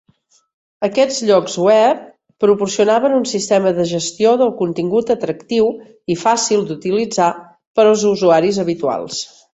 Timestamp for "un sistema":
3.17-3.73